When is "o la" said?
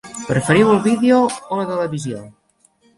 1.53-1.71